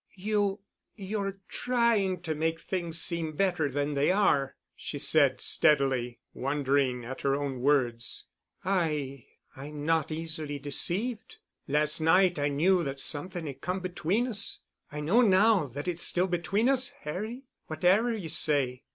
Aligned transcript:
"You—you're 0.15 1.37
trying 1.47 2.21
to 2.23 2.33
make 2.33 2.59
things 2.59 2.99
seem 2.99 3.33
better 3.35 3.69
than 3.69 3.93
they 3.93 4.11
are," 4.11 4.55
she 4.75 4.97
said 4.97 5.39
steadily, 5.39 6.17
wondering 6.33 7.05
at 7.05 7.21
her 7.21 7.35
own 7.35 7.59
words. 7.61 8.25
"I—I'm 8.65 9.85
not 9.85 10.11
easily 10.11 10.57
deceived. 10.57 11.35
Last 11.67 11.99
night 11.99 12.39
I 12.39 12.47
knew 12.47 12.83
that 12.83 12.99
something 12.99 13.45
had 13.45 13.61
come 13.61 13.79
between 13.81 14.25
us. 14.27 14.61
I 14.91 15.01
know 15.01 15.21
now 15.21 15.67
that 15.67 15.87
it's 15.87 16.01
still 16.01 16.25
between 16.25 16.67
us, 16.67 16.89
Harry, 17.01 17.43
whatever 17.67 18.11
you 18.11 18.29
say." 18.29 18.81